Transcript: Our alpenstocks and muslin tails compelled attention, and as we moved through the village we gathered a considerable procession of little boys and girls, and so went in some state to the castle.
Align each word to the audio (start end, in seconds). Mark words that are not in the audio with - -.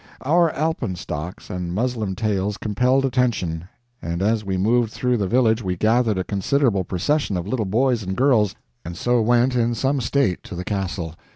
Our 0.21 0.51
alpenstocks 0.53 1.51
and 1.51 1.75
muslin 1.75 2.15
tails 2.15 2.57
compelled 2.57 3.05
attention, 3.05 3.67
and 4.01 4.23
as 4.23 4.43
we 4.43 4.57
moved 4.57 4.91
through 4.91 5.17
the 5.17 5.27
village 5.27 5.61
we 5.61 5.75
gathered 5.75 6.17
a 6.17 6.23
considerable 6.23 6.83
procession 6.83 7.37
of 7.37 7.45
little 7.47 7.67
boys 7.67 8.01
and 8.01 8.15
girls, 8.17 8.55
and 8.83 8.97
so 8.97 9.21
went 9.21 9.53
in 9.55 9.75
some 9.75 10.01
state 10.01 10.41
to 10.45 10.55
the 10.55 10.65
castle. 10.65 11.13